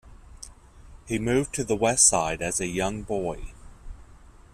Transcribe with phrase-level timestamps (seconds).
[1.05, 3.51] He moved to the West Side as a young boy.